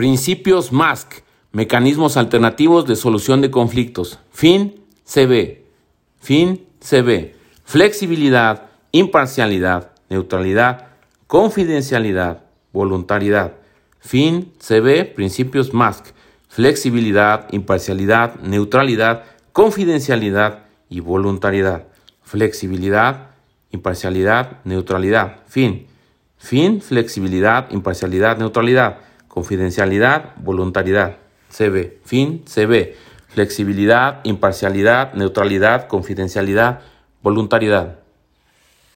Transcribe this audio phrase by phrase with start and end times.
[0.00, 1.22] Principios MASC,
[1.52, 4.18] mecanismos alternativos de solución de conflictos.
[4.32, 5.62] Fin, CB.
[6.18, 7.34] Fin, CB.
[7.64, 10.86] Flexibilidad, imparcialidad, neutralidad,
[11.26, 13.56] confidencialidad, voluntariedad.
[13.98, 16.14] Fin, CB, principios MASC.
[16.48, 21.88] Flexibilidad, imparcialidad, neutralidad, confidencialidad y voluntariedad.
[22.22, 23.32] Flexibilidad,
[23.70, 25.40] imparcialidad, neutralidad.
[25.46, 25.88] Fin.
[26.38, 29.09] Fin, flexibilidad, imparcialidad, neutralidad.
[29.30, 31.18] Confidencialidad, voluntariedad.
[31.50, 32.00] CB.
[32.04, 32.96] Fin, CB.
[33.28, 36.80] Flexibilidad, imparcialidad, neutralidad, confidencialidad,
[37.22, 38.00] voluntariedad.